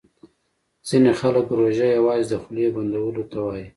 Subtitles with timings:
[0.87, 3.67] ځیني خلګ روژه یوازي د خولې بندولو ته وايي